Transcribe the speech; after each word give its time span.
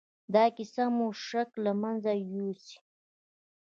دا 0.33 0.45
کيسه 0.55 0.83
به 0.89 0.93
مو 0.95 1.07
شک 1.27 1.49
له 1.65 1.71
منځه 1.81 2.11
يوسي. 2.35 2.77